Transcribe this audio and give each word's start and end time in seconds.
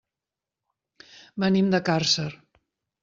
Venim 1.45 1.69
de 1.77 1.85
Càrcer. 1.91 2.29